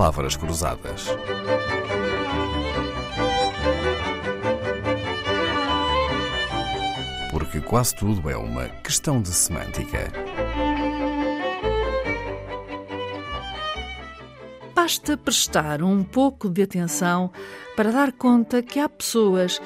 palavras 0.00 0.34
cruzadas. 0.34 1.08
Porque 7.30 7.60
quase 7.60 7.94
tudo 7.96 8.30
é 8.30 8.34
uma 8.34 8.66
questão 8.82 9.20
de 9.20 9.28
semântica. 9.28 10.10
Basta 14.74 15.18
prestar 15.18 15.82
um 15.82 16.02
pouco 16.02 16.48
de 16.48 16.62
atenção 16.62 17.30
para 17.76 17.92
dar 17.92 18.10
conta 18.10 18.62
que 18.62 18.80
há 18.80 18.88
pessoas 18.88 19.60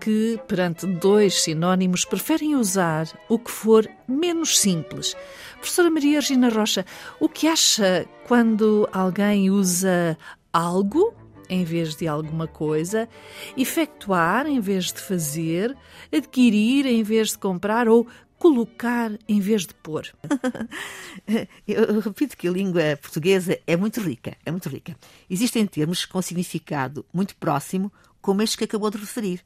que, 0.00 0.38
perante 0.46 0.86
dois 0.86 1.42
sinónimos, 1.42 2.04
preferem 2.04 2.54
usar 2.54 3.06
o 3.28 3.38
que 3.38 3.50
for 3.50 3.88
menos 4.06 4.58
simples. 4.58 5.16
Professora 5.56 5.90
Maria 5.90 6.20
Regina 6.20 6.48
Rocha, 6.48 6.84
o 7.20 7.28
que 7.28 7.46
acha 7.46 8.06
quando 8.26 8.88
alguém 8.92 9.50
usa 9.50 10.16
algo 10.52 11.14
em 11.48 11.64
vez 11.64 11.96
de 11.96 12.06
alguma 12.06 12.46
coisa, 12.46 13.08
efetuar 13.56 14.46
em 14.46 14.60
vez 14.60 14.92
de 14.92 15.00
fazer, 15.00 15.76
adquirir 16.12 16.86
em 16.86 17.02
vez 17.02 17.30
de 17.30 17.38
comprar 17.38 17.88
ou 17.88 18.06
colocar 18.38 19.10
em 19.28 19.40
vez 19.40 19.66
de 19.66 19.74
pôr. 19.74 20.06
Eu 21.66 22.00
repito 22.00 22.36
que 22.36 22.46
a 22.46 22.50
língua 22.50 22.96
portuguesa 23.00 23.58
é 23.66 23.76
muito 23.76 24.00
rica, 24.00 24.36
é 24.44 24.50
muito 24.50 24.68
rica. 24.68 24.96
Existem 25.28 25.66
termos 25.66 26.04
com 26.04 26.22
significado 26.22 27.04
muito 27.12 27.34
próximo, 27.36 27.92
como 28.20 28.42
este 28.42 28.56
que 28.58 28.64
acabou 28.64 28.90
de 28.90 28.98
referir, 28.98 29.44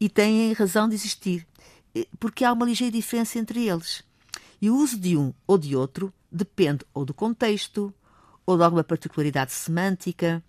e 0.00 0.08
têm 0.08 0.52
razão 0.52 0.88
de 0.88 0.94
existir, 0.94 1.46
porque 2.18 2.44
há 2.44 2.52
uma 2.52 2.66
ligeira 2.66 2.92
diferença 2.92 3.38
entre 3.38 3.68
eles. 3.68 4.02
E 4.60 4.70
o 4.70 4.76
uso 4.76 4.98
de 4.98 5.16
um 5.16 5.32
ou 5.46 5.58
de 5.58 5.76
outro 5.76 6.12
depende 6.30 6.84
ou 6.92 7.04
do 7.04 7.14
contexto, 7.14 7.92
ou 8.46 8.56
de 8.56 8.62
alguma 8.62 8.84
particularidade 8.84 9.52
semântica, 9.52 10.42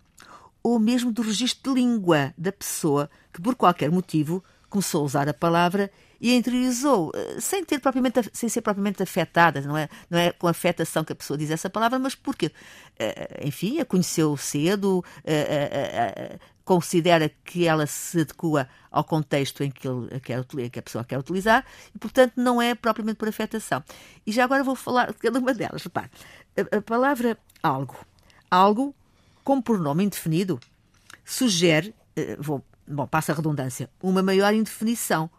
ou 0.63 0.79
mesmo 0.79 1.11
do 1.11 1.21
registro 1.21 1.73
de 1.73 1.81
língua 1.81 2.33
da 2.37 2.51
pessoa 2.51 3.09
que, 3.31 3.41
por 3.41 3.55
qualquer 3.55 3.91
motivo, 3.91 4.43
começou 4.75 5.03
a 5.03 5.05
usar 5.05 5.29
a 5.29 5.33
palavra 5.33 5.89
e 6.19 6.31
a 6.31 6.35
interiorizou, 6.35 7.09
eh, 7.15 7.39
sem, 7.39 7.63
ter 7.63 7.79
propriamente, 7.79 8.29
sem 8.33 8.49
ser 8.49 8.61
propriamente 8.61 9.01
afetada, 9.01 9.61
não 9.61 9.77
é, 9.77 9.87
não 10.09 10.19
é 10.19 10.33
com 10.33 10.49
afetação 10.49 11.01
que 11.01 11.13
a 11.13 11.15
pessoa 11.15 11.37
diz 11.37 11.49
essa 11.49 11.69
palavra, 11.69 11.97
mas 11.97 12.13
porque, 12.13 12.51
eh, 12.99 13.41
enfim, 13.45 13.79
a 13.79 13.85
conheceu 13.85 14.35
cedo, 14.35 15.03
eh, 15.23 16.37
considera 16.65 17.31
que 17.45 17.65
ela 17.65 17.87
se 17.87 18.19
adequa 18.19 18.67
ao 18.91 19.03
contexto 19.05 19.63
em 19.63 19.71
que, 19.71 19.87
ele 19.87 20.69
que 20.69 20.79
a 20.79 20.81
pessoa 20.81 21.05
quer 21.05 21.19
utilizar 21.19 21.65
e, 21.93 21.97
portanto, 21.97 22.33
não 22.35 22.61
é 22.61 22.75
propriamente 22.75 23.17
por 23.17 23.29
afetação. 23.29 23.81
E 24.27 24.31
já 24.33 24.43
agora 24.43 24.61
vou 24.61 24.75
falar 24.75 25.13
de 25.13 25.19
cada 25.19 25.39
uma 25.39 25.53
delas. 25.53 25.83
Repare, 25.83 26.09
a, 26.57 26.77
a 26.77 26.81
palavra 26.81 27.37
algo. 27.63 27.95
Algo, 28.51 28.93
como 29.41 29.63
pronome 29.63 30.03
indefinido, 30.03 30.59
sugere, 31.23 31.93
vou 32.39 32.63
bom, 32.87 33.07
passa 33.07 33.31
a 33.31 33.35
redundância, 33.35 33.89
uma 34.01 34.21
maior 34.21 34.53
indefinição, 34.53 35.29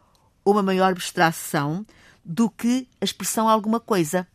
uma 0.45 0.63
maior 0.63 0.93
abstração 0.93 1.87
do 2.25 2.51
que 2.51 2.89
a 3.01 3.05
expressão 3.05 3.49
alguma 3.49 3.81
coisa. 3.81 4.27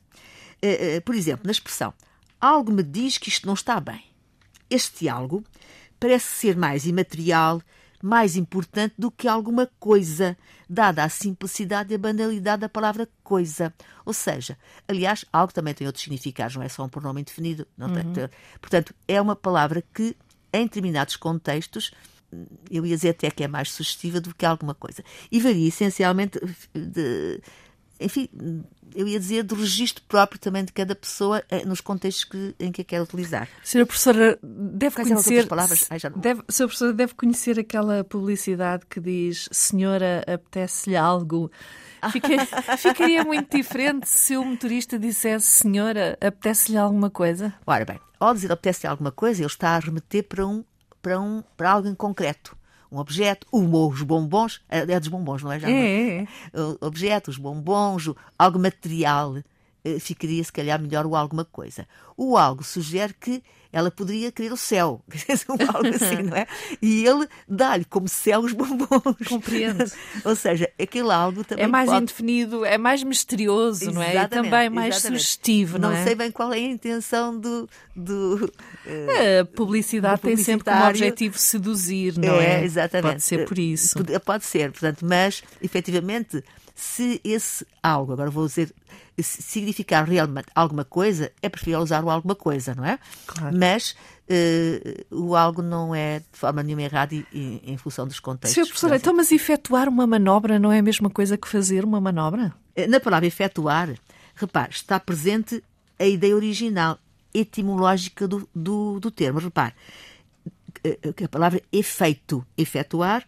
Eh, 0.61 0.95
eh, 0.95 0.99
por 1.01 1.15
exemplo, 1.15 1.45
na 1.45 1.51
expressão 1.51 1.93
algo 2.41 2.71
me 2.71 2.81
diz 2.81 3.19
que 3.19 3.29
isto 3.29 3.45
não 3.45 3.53
está 3.53 3.79
bem. 3.79 4.03
Este 4.69 5.07
algo 5.07 5.43
parece 5.99 6.27
ser 6.27 6.57
mais 6.57 6.87
imaterial, 6.87 7.61
mais 8.01 8.35
importante 8.35 8.95
do 8.97 9.11
que 9.11 9.27
alguma 9.27 9.69
coisa, 9.79 10.35
dada 10.67 11.03
a 11.03 11.09
simplicidade 11.09 11.91
e 11.91 11.95
a 11.95 11.99
banalidade 11.99 12.61
da 12.61 12.69
palavra 12.69 13.07
coisa. 13.23 13.71
Ou 14.03 14.13
seja, 14.13 14.57
aliás, 14.87 15.23
algo 15.31 15.53
também 15.53 15.75
tem 15.75 15.85
outros 15.85 16.03
significados, 16.03 16.55
não 16.55 16.63
é 16.63 16.69
só 16.69 16.83
um 16.83 16.89
pronome 16.89 17.21
indefinido. 17.21 17.67
Uhum. 17.77 18.27
Portanto, 18.59 18.95
é 19.07 19.21
uma 19.21 19.35
palavra 19.35 19.83
que, 19.93 20.17
em 20.51 20.63
determinados 20.63 21.15
contextos, 21.15 21.91
eu 22.69 22.85
ia 22.85 22.95
dizer 22.95 23.09
até 23.09 23.29
que 23.29 23.43
é 23.43 23.47
mais 23.47 23.71
sugestiva 23.71 24.19
do 24.19 24.33
que 24.33 24.45
alguma 24.45 24.73
coisa. 24.73 25.03
E 25.31 25.39
varia 25.39 25.67
essencialmente 25.67 26.39
de, 26.73 27.41
enfim, 28.01 28.27
eu 28.95 29.07
ia 29.07 29.19
dizer 29.19 29.43
do 29.43 29.55
registro 29.55 30.03
próprio 30.07 30.39
também 30.39 30.65
de 30.65 30.73
cada 30.73 30.95
pessoa 30.95 31.43
eh, 31.49 31.63
nos 31.65 31.79
contextos 31.79 32.25
que, 32.25 32.55
em 32.59 32.71
que 32.71 32.81
a 32.81 32.85
quer 32.85 33.01
utilizar. 33.01 33.47
Senhora 33.63 33.85
professora, 33.85 34.39
deve 34.41 34.95
Quais 34.95 35.07
conhecer, 35.07 35.47
palavras? 35.47 35.87
Ai, 35.89 35.99
deve, 35.99 36.41
senhora 36.49 36.67
professora, 36.67 36.93
deve 36.93 37.13
conhecer 37.13 37.59
aquela 37.59 38.03
publicidade 38.03 38.85
que 38.89 38.99
diz 38.99 39.47
senhora, 39.51 40.23
apetece-lhe 40.27 40.95
algo. 40.95 41.51
Ficaria, 42.11 42.45
ficaria 42.77 43.23
muito 43.23 43.55
diferente 43.55 44.09
se 44.09 44.35
o 44.35 44.43
motorista 44.43 44.97
dissesse 44.97 45.45
senhora, 45.45 46.17
apetece-lhe 46.19 46.77
alguma 46.77 47.09
coisa? 47.09 47.53
Ora 47.65 47.85
bem, 47.85 47.99
ao 48.19 48.33
dizer 48.33 48.51
apetece-lhe 48.51 48.89
alguma 48.89 49.11
coisa, 49.11 49.41
ele 49.41 49.47
está 49.47 49.75
a 49.75 49.79
remeter 49.79 50.23
para 50.23 50.45
um 50.45 50.63
para, 51.01 51.19
um, 51.19 51.43
para 51.55 51.71
algo 51.71 51.87
em 51.87 51.95
concreto. 51.95 52.57
Um 52.91 52.97
objeto, 52.97 53.47
os 53.51 54.01
bombons, 54.01 54.61
é, 54.67 54.79
é 54.79 54.99
dos 54.99 55.07
bombons, 55.07 55.41
não 55.41 55.51
é? 55.51 55.59
Já, 55.59 55.69
é, 55.69 55.73
é, 55.73 56.21
é. 56.23 56.27
Objetos, 56.81 57.37
bombons, 57.37 58.09
algo 58.37 58.59
material, 58.59 59.37
eh, 59.83 59.97
ficaria 59.97 60.43
se 60.43 60.51
calhar 60.51 60.79
melhor 60.79 61.05
o 61.05 61.15
alguma 61.15 61.45
coisa. 61.45 61.87
O 62.17 62.37
algo 62.37 62.63
sugere 62.63 63.13
que 63.13 63.41
ela 63.71 63.89
poderia 63.89 64.31
querer 64.31 64.51
o 64.51 64.57
céu, 64.57 65.01
algo 65.73 65.87
assim, 65.87 66.23
não 66.23 66.35
é? 66.35 66.45
E 66.81 67.05
ele 67.05 67.27
dá-lhe 67.47 67.85
como 67.85 68.07
céu 68.07 68.41
os 68.41 68.53
bombons. 68.53 69.27
Compreendo. 69.27 69.83
Ou 70.25 70.35
seja, 70.35 70.69
aquele 70.81 71.11
algo 71.11 71.43
também. 71.43 71.65
É 71.65 71.67
mais 71.67 71.89
pode... 71.89 72.03
indefinido, 72.03 72.65
é 72.65 72.77
mais 72.77 73.03
misterioso, 73.03 73.83
exatamente, 73.83 73.95
não 73.95 74.21
é? 74.21 74.25
E 74.25 74.27
também 74.27 74.69
mais 74.69 74.95
exatamente. 74.95 75.21
sugestivo, 75.21 75.79
não, 75.79 75.89
não 75.89 75.95
é? 75.95 75.99
Não 75.99 76.05
sei 76.05 76.15
bem 76.15 76.31
qual 76.31 76.53
é 76.53 76.57
a 76.57 76.59
intenção 76.59 77.37
do. 77.37 77.69
do 77.95 78.45
uh, 78.45 79.41
a 79.41 79.45
publicidade 79.45 80.21
tem 80.21 80.35
sempre 80.37 80.65
como 80.65 80.85
objetivo 80.85 81.37
seduzir, 81.37 82.17
não 82.17 82.35
é? 82.35 82.61
É, 82.61 82.63
exatamente. 82.63 83.13
Pode 83.13 83.23
ser 83.23 83.47
por 83.47 83.57
isso. 83.57 83.95
Pode 84.25 84.45
ser, 84.45 84.71
portanto, 84.71 85.05
mas 85.05 85.43
efetivamente 85.61 86.43
se 86.75 87.21
esse 87.23 87.65
algo, 87.83 88.13
agora 88.13 88.29
vou 88.29 88.47
dizer, 88.47 88.73
significar 89.21 90.07
realmente 90.07 90.47
alguma 90.55 90.83
coisa, 90.83 91.31
é 91.41 91.49
preferível 91.49 91.81
usar 91.81 92.03
o 92.03 92.09
alguma 92.09 92.35
coisa, 92.35 92.73
não 92.73 92.85
é? 92.85 92.97
Claro. 93.27 93.55
Mas 93.61 93.95
uh, 94.27 95.15
o 95.15 95.35
algo 95.35 95.61
não 95.61 95.93
é 95.93 96.19
de 96.19 96.25
forma 96.39 96.63
nenhuma 96.63 96.81
errado 96.81 97.13
em, 97.13 97.61
em 97.63 97.77
função 97.77 98.07
dos 98.07 98.19
contextos. 98.19 98.55
Senhor 98.55 98.65
professor, 98.65 98.95
então, 98.95 99.13
mas 99.13 99.31
efetuar 99.31 99.87
uma 99.87 100.07
manobra 100.07 100.57
não 100.57 100.71
é 100.71 100.79
a 100.79 100.81
mesma 100.81 101.11
coisa 101.11 101.37
que 101.37 101.47
fazer 101.47 101.85
uma 101.85 102.01
manobra? 102.01 102.53
Eh, 102.75 102.87
na 102.87 102.99
palavra 102.99 103.27
efetuar, 103.27 103.89
repare, 104.33 104.71
está 104.71 104.99
presente 104.99 105.63
a 105.99 106.05
ideia 106.05 106.35
original, 106.35 106.97
etimológica 107.31 108.27
do, 108.27 108.49
do, 108.55 108.99
do 108.99 109.11
termo. 109.11 109.39
Repare, 109.39 109.75
eh, 110.83 110.97
a 111.23 111.27
palavra 111.27 111.61
efeito, 111.71 112.43
efetuar, 112.57 113.27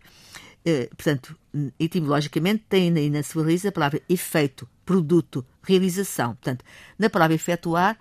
eh, 0.66 0.90
portanto, 0.96 1.38
etimologicamente, 1.80 2.64
tem 2.68 2.92
aí 2.98 3.10
na 3.10 3.22
sua 3.22 3.44
raiz 3.44 3.64
a 3.66 3.72
palavra 3.72 4.02
efeito, 4.10 4.68
produto, 4.84 5.46
realização. 5.62 6.30
Portanto, 6.30 6.66
na 6.98 7.08
palavra 7.10 7.36
efetuar 7.36 8.00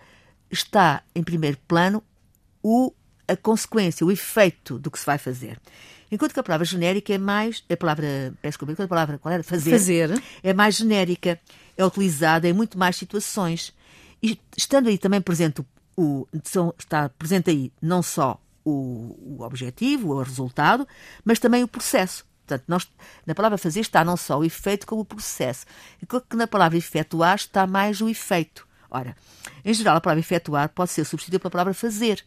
está 0.50 1.03
em 1.14 1.22
primeiro 1.22 1.59
plano 1.69 2.03
o, 2.62 2.93
a 3.27 3.37
consequência, 3.37 4.06
o 4.06 4.11
efeito 4.11 4.78
do 4.78 4.91
que 4.91 4.99
se 4.99 5.06
vai 5.06 5.19
fazer. 5.19 5.59
Enquanto 6.11 6.34
que 6.34 6.41
a 6.41 6.43
palavra 6.43 6.67
genérica 6.67 7.15
é 7.15 7.19
mais. 7.19 7.65
A 7.71 7.77
palavra. 7.77 8.34
Peço 8.43 8.59
desculpa, 8.59 8.83
a 8.83 8.89
palavra. 8.89 9.19
Qual 9.19 9.33
era? 9.33 9.43
Fazer. 9.43 9.71
Fazer. 9.71 10.23
É 10.43 10.53
mais 10.53 10.77
genérica. 10.77 11.41
É 11.75 11.84
utilizada 11.84 12.47
em 12.47 12.53
muito 12.53 12.78
mais 12.78 12.97
situações. 12.97 13.73
E 14.23 14.39
estando 14.55 14.89
aí 14.89 14.99
também 14.99 15.23
presente 15.23 15.65
o. 15.97 16.28
está 16.78 17.09
presente 17.09 17.49
aí 17.49 17.73
não 17.81 18.03
só 18.03 18.39
o, 18.62 19.39
o 19.39 19.43
objetivo, 19.43 20.12
o 20.12 20.23
resultado, 20.23 20.87
mas 21.25 21.39
também 21.39 21.65
o 21.65 21.69
processo. 21.69 22.27
Portanto, 22.47 22.65
nós, 22.69 22.89
na 23.25 23.34
palavra 23.34 23.56
fazer 23.56 23.81
está 23.81 24.05
não 24.05 24.17
só 24.17 24.39
o 24.39 24.44
efeito 24.44 24.87
como 24.87 25.00
o 25.00 25.06
processo. 25.06 25.65
Enquanto 26.03 26.27
que 26.29 26.37
na 26.37 26.47
palavra 26.47 26.77
efetuar 26.77 27.37
está 27.37 27.67
mais 27.67 28.03
o 28.03 28.08
efeito. 28.08 28.67
Ora, 28.91 29.17
em 29.65 29.73
geral, 29.73 29.97
a 29.97 30.00
palavra 30.00 30.20
efetuar 30.20 30.69
pode 30.69 30.91
ser 30.91 31.05
substituída 31.05 31.38
pela 31.38 31.50
palavra 31.50 31.73
fazer. 31.73 32.23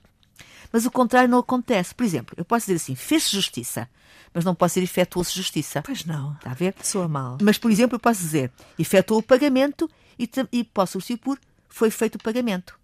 Mas 0.75 0.85
o 0.85 0.91
contrário 0.91 1.29
não 1.29 1.39
acontece. 1.39 1.95
Por 1.95 2.03
exemplo, 2.03 2.35
eu 2.37 2.43
posso 2.43 2.65
dizer 2.65 2.75
assim, 2.75 2.95
fez 2.95 3.29
justiça, 3.29 3.89
mas 4.33 4.43
não 4.43 4.53
posso 4.53 4.73
dizer 4.73 4.83
efetuou-se 4.83 5.33
justiça. 5.33 5.81
Pois 5.81 6.03
não. 6.03 6.33
Está 6.33 6.51
a 6.51 6.53
ver? 6.53 6.75
Soa 6.83 7.07
mal. 7.07 7.37
Mas, 7.41 7.57
por 7.57 7.71
exemplo, 7.71 7.95
eu 7.95 7.99
posso 7.99 8.19
dizer 8.19 8.51
efetuou 8.77 9.21
o 9.21 9.23
pagamento 9.23 9.89
e, 10.19 10.29
e 10.51 10.65
posso 10.65 10.91
substituir 10.91 11.19
por 11.19 11.39
foi 11.69 11.89
feito 11.89 12.15
o 12.15 12.19
pagamento. 12.21 12.77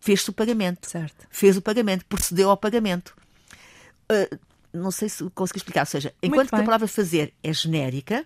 Fez-se 0.00 0.30
o 0.30 0.32
pagamento. 0.32 0.88
Certo. 0.88 1.26
Fez 1.28 1.54
o 1.54 1.60
pagamento, 1.60 2.06
procedeu 2.06 2.48
ao 2.48 2.56
pagamento. 2.56 3.14
Uh, 4.10 4.38
não 4.72 4.90
sei 4.90 5.10
se 5.10 5.28
consegui 5.34 5.58
explicar. 5.58 5.82
Ou 5.82 5.86
seja, 5.86 6.14
enquanto 6.22 6.48
que 6.48 6.54
a 6.54 6.64
palavra 6.64 6.88
fazer 6.88 7.34
é 7.42 7.52
genérica, 7.52 8.24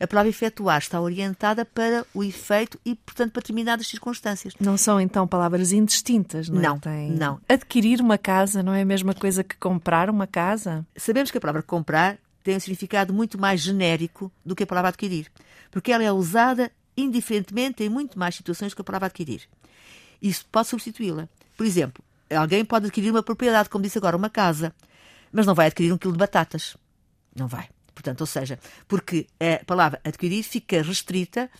a 0.00 0.06
palavra 0.06 0.30
efetuar 0.30 0.78
está 0.78 1.00
orientada 1.00 1.64
para 1.64 2.06
o 2.14 2.22
efeito 2.22 2.78
e, 2.84 2.94
portanto, 2.94 3.32
para 3.32 3.40
determinadas 3.40 3.86
circunstâncias. 3.86 4.54
Não 4.60 4.76
são, 4.76 5.00
então, 5.00 5.26
palavras 5.26 5.72
indistintas, 5.72 6.48
não 6.48 6.60
é? 6.60 6.62
Não, 6.62 6.78
Tem... 6.78 7.10
não. 7.10 7.40
Adquirir 7.48 8.00
uma 8.00 8.16
casa 8.16 8.62
não 8.62 8.72
é 8.72 8.82
a 8.82 8.84
mesma 8.84 9.12
coisa 9.12 9.42
que 9.42 9.56
comprar 9.56 10.08
uma 10.08 10.26
casa? 10.26 10.86
Sabemos 10.96 11.30
que 11.30 11.38
a 11.38 11.40
palavra 11.40 11.62
comprar 11.62 12.18
tem 12.44 12.56
um 12.56 12.60
significado 12.60 13.12
muito 13.12 13.38
mais 13.38 13.60
genérico 13.60 14.30
do 14.44 14.54
que 14.54 14.62
a 14.62 14.66
palavra 14.66 14.90
adquirir, 14.90 15.26
porque 15.70 15.92
ela 15.92 16.04
é 16.04 16.12
usada 16.12 16.70
indiferentemente 16.96 17.82
em 17.82 17.88
muito 17.88 18.18
mais 18.18 18.34
situações 18.36 18.72
do 18.72 18.76
que 18.76 18.82
a 18.82 18.84
palavra 18.84 19.06
adquirir. 19.06 19.42
Isso 20.22 20.46
pode 20.50 20.68
substituí-la. 20.68 21.28
Por 21.56 21.66
exemplo, 21.66 22.02
alguém 22.30 22.64
pode 22.64 22.86
adquirir 22.86 23.10
uma 23.10 23.22
propriedade, 23.22 23.68
como 23.68 23.82
disse 23.82 23.98
agora, 23.98 24.16
uma 24.16 24.30
casa, 24.30 24.72
mas 25.32 25.46
não 25.46 25.54
vai 25.54 25.66
adquirir 25.66 25.92
um 25.92 25.98
quilo 25.98 26.12
de 26.12 26.18
batatas. 26.18 26.76
Não 27.34 27.46
vai. 27.46 27.68
Portanto, 27.98 28.20
ou 28.20 28.26
seja, 28.28 28.60
porque 28.86 29.26
a 29.40 29.64
palavra 29.64 30.00
adquirir 30.04 30.44
fica 30.44 30.80
restrita 30.82 31.50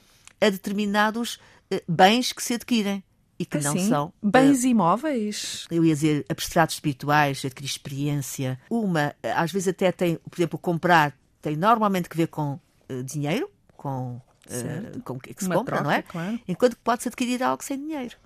a 0.41 0.49
determinados 0.49 1.41
eh, 1.69 1.83
bens 1.89 2.33
que 2.33 2.41
se 2.41 2.55
adquirem 2.55 3.03
e 3.37 3.45
que 3.45 3.59
assim, 3.59 3.67
não 3.67 3.89
são 3.89 4.13
bens 4.23 4.63
uh, 4.63 4.69
imóveis. 4.69 5.67
Eu 5.69 5.85
ia 5.85 5.93
dizer 5.93 6.25
abstratos 6.29 6.77
espirituais, 6.77 7.45
adquirir 7.45 7.69
experiência. 7.69 8.57
Uma, 8.71 9.17
às 9.35 9.51
vezes 9.51 9.67
até 9.67 9.91
tem, 9.91 10.15
por 10.31 10.39
exemplo, 10.39 10.61
comprar 10.61 11.13
tem 11.43 11.57
normalmente 11.57 12.09
que 12.09 12.17
ver 12.17 12.29
com 12.29 12.53
uh, 12.89 13.03
dinheiro, 13.03 13.51
com, 13.77 14.23
uh, 14.47 15.03
com 15.03 15.15
o 15.15 15.19
que 15.19 15.35
se 15.37 15.47
Uma 15.47 15.57
compra, 15.57 15.79
troca, 15.79 15.89
não 15.89 15.91
é? 15.91 16.03
Claro. 16.03 16.41
Enquanto 16.47 16.77
que 16.77 16.83
pode-se 16.83 17.09
adquirir 17.09 17.43
algo 17.43 17.65
sem 17.65 17.79
dinheiro. 17.79 18.17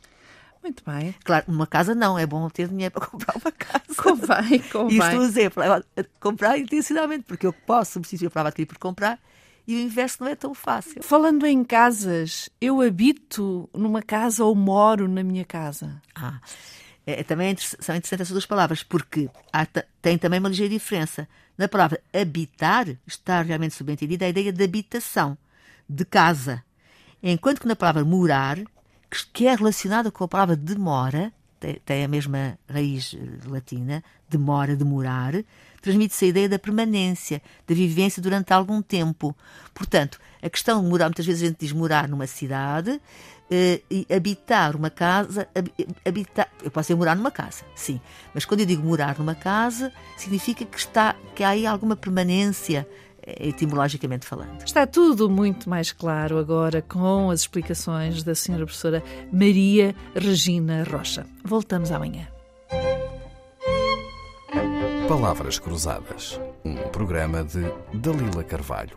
Muito 0.62 0.82
bem. 0.86 1.14
Claro, 1.24 1.44
uma 1.48 1.66
casa 1.66 1.94
não, 1.94 2.18
é 2.18 2.24
bom 2.24 2.48
ter 2.48 2.68
dinheiro 2.68 2.92
para 2.92 3.06
comprar 3.06 3.34
uma 3.36 3.52
casa. 3.52 3.82
Convém, 4.02 4.60
convém. 4.70 4.98
Isso 4.98 5.06
estou 5.06 5.22
a 5.22 5.26
dizer, 5.26 5.52
comprar 6.20 6.58
intencionalmente, 6.58 7.24
porque 7.24 7.46
eu 7.46 7.52
posso 7.52 7.92
substituir 7.92 8.28
a 8.28 8.30
palavra 8.30 8.48
adquirir 8.48 8.66
por 8.66 8.78
comprar 8.78 9.18
e 9.66 9.76
o 9.76 9.80
inverso 9.80 10.18
não 10.20 10.28
é 10.28 10.34
tão 10.34 10.54
fácil. 10.54 11.02
Falando 11.02 11.46
em 11.46 11.62
casas, 11.64 12.48
eu 12.60 12.80
habito 12.80 13.68
numa 13.72 14.02
casa 14.02 14.44
ou 14.44 14.54
moro 14.54 15.08
na 15.08 15.22
minha 15.22 15.44
casa? 15.44 16.00
Ah, 16.14 16.40
é, 17.06 17.20
é 17.20 17.24
também 17.24 17.56
são 17.56 17.94
interessantes 17.94 18.12
essas 18.12 18.30
duas 18.30 18.46
palavras, 18.46 18.82
porque 18.82 19.30
há, 19.52 19.66
tem 20.00 20.18
também 20.18 20.40
uma 20.40 20.48
ligeira 20.48 20.72
diferença. 20.72 21.28
Na 21.56 21.68
palavra 21.68 22.00
habitar 22.12 22.88
está 23.06 23.42
realmente 23.42 23.74
subentendida 23.74 24.24
a 24.24 24.28
ideia 24.28 24.52
de 24.52 24.64
habitação, 24.64 25.36
de 25.88 26.04
casa. 26.04 26.64
Enquanto 27.22 27.60
que 27.60 27.68
na 27.68 27.76
palavra 27.76 28.04
morar, 28.04 28.58
que 29.20 29.46
é 29.46 29.54
relacionada 29.54 30.10
com 30.10 30.24
a 30.24 30.28
palavra 30.28 30.56
demora, 30.56 31.32
tem 31.84 32.04
a 32.04 32.08
mesma 32.08 32.58
raiz 32.68 33.14
eh, 33.14 33.48
latina, 33.48 34.02
demora, 34.28 34.74
demorar, 34.74 35.34
transmite-se 35.80 36.24
a 36.24 36.28
ideia 36.28 36.48
da 36.48 36.58
permanência, 36.58 37.42
da 37.66 37.74
vivência 37.74 38.22
durante 38.22 38.52
algum 38.52 38.80
tempo. 38.82 39.36
Portanto, 39.74 40.18
a 40.42 40.50
questão 40.50 40.82
de 40.82 40.88
morar, 40.88 41.06
muitas 41.06 41.26
vezes 41.26 41.42
a 41.42 41.46
gente 41.46 41.58
diz 41.60 41.72
morar 41.72 42.08
numa 42.08 42.26
cidade 42.26 43.00
eh, 43.50 43.80
e 43.90 44.06
habitar 44.12 44.74
uma 44.74 44.90
casa, 44.90 45.48
habitar, 46.04 46.48
eu 46.62 46.70
posso 46.70 46.88
dizer 46.88 46.96
morar 46.96 47.14
numa 47.14 47.30
casa, 47.30 47.64
sim, 47.74 48.00
mas 48.34 48.44
quando 48.44 48.60
eu 48.60 48.66
digo 48.66 48.82
morar 48.82 49.18
numa 49.18 49.34
casa, 49.34 49.92
significa 50.16 50.64
que 50.64 50.78
está, 50.78 51.14
que 51.34 51.44
há 51.44 51.50
aí 51.50 51.66
alguma 51.66 51.94
permanência, 51.94 52.88
etimologicamente 53.26 54.26
falando. 54.26 54.62
Está 54.64 54.86
tudo 54.86 55.30
muito 55.30 55.68
mais 55.68 55.92
claro 55.92 56.38
agora 56.38 56.82
com 56.82 57.30
as 57.30 57.40
explicações 57.40 58.22
da 58.22 58.34
senhora 58.34 58.64
professora 58.64 59.02
Maria 59.32 59.94
Regina 60.14 60.84
Rocha. 60.84 61.26
Voltamos 61.44 61.90
amanhã. 61.92 62.26
Palavras 65.08 65.58
Cruzadas, 65.58 66.40
um 66.64 66.76
programa 66.88 67.44
de 67.44 67.62
Dalila 67.92 68.42
Carvalho. 68.42 68.96